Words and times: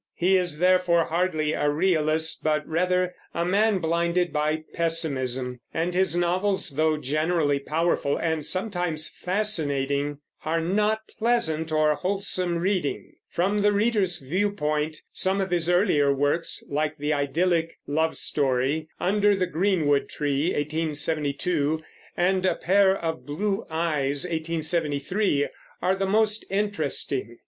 He 0.15 0.35
is, 0.35 0.57
therefore, 0.57 1.03
hardly 1.03 1.53
a 1.53 1.69
realist, 1.69 2.43
but 2.43 2.67
rather 2.67 3.13
a 3.35 3.45
man 3.45 3.77
blinded 3.77 4.33
by 4.33 4.63
pessimism; 4.73 5.59
and 5.75 5.93
his 5.93 6.15
novels, 6.15 6.71
though 6.71 6.97
generally 6.97 7.59
powerful 7.59 8.17
and 8.17 8.43
sometimes 8.43 9.09
fascinating, 9.09 10.17
are 10.43 10.59
not 10.59 11.01
pleasant 11.19 11.71
or 11.71 11.93
wholesome 11.93 12.57
reading. 12.57 13.13
From 13.29 13.59
the 13.61 13.71
reader's 13.71 14.17
view 14.17 14.49
point 14.49 15.03
some 15.13 15.39
of 15.39 15.51
his 15.51 15.69
earlier 15.69 16.11
works, 16.11 16.63
like 16.67 16.97
the 16.97 17.13
idyllic 17.13 17.77
love 17.85 18.17
story 18.17 18.87
Under 18.99 19.35
the 19.35 19.45
Greenwood 19.45 20.09
Tree 20.09 20.45
(1872) 20.45 21.79
and 22.17 22.43
A 22.47 22.55
Pair 22.55 22.97
of 22.97 23.27
Blue 23.27 23.67
Eyes 23.69 24.23
(1873), 24.23 25.47
are 25.79 25.95
the 25.95 26.07
most 26.07 26.43
interesting. 26.49 27.37